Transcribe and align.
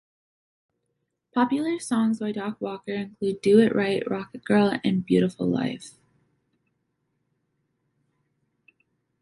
Popular 1.31 1.77
songs 1.79 2.17
by 2.17 2.31
Doc 2.31 2.59
Walker 2.59 2.91
include 2.91 3.39
Do 3.43 3.59
It 3.59 3.75
Right, 3.75 4.01
Rocket 4.09 4.43
Girl, 4.43 4.79
and 4.83 5.05
Beautiful 5.05 5.45
Life. 5.47 5.91